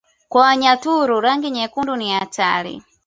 Kwa 0.29 0.41
Wanyaturu 0.41 1.19
rangi 1.21 1.49
nyekundu 1.51 1.95
ni 1.95 2.09
hatari 2.13 2.83